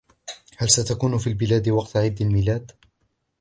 هل 0.57 0.69
ستكون 0.69 1.17
في 1.17 1.27
البلاد 1.27 1.69
وقت 1.69 1.97
عيد 1.97 2.21
الميلاد؟ 2.21 2.71